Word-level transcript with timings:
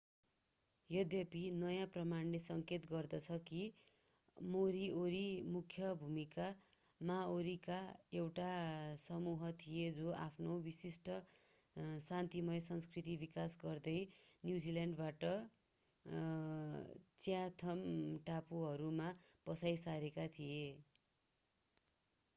यद्यपि 0.89 1.39
नयाँ 1.55 1.87
प्रमाणले 1.95 2.37
संकेत 2.43 2.85
गर्दछ 2.91 3.35
कि 3.49 3.59
मोरीओरी 4.37 5.19
मुख्य 5.49 5.91
भूमि 5.99 6.23
माओरीका 7.01 7.77
एउटा 8.13 8.47
समूह 9.03 9.45
थिए 9.59 9.91
जो 9.99 10.15
आफ्नो 10.21 10.57
विशिष्ट 10.61 11.11
शान्तिमय 12.05 12.59
संस्कृति 12.69 13.15
विकास 13.19 13.57
गर्दै 13.65 13.97
न्युजिल्यान्डबाट 14.43 15.29
च्याथम 17.19 17.87
टापुहरूमा 18.27 19.13
बसाई 19.47 19.77
सरेका 19.79 20.27
थिए 20.37 20.63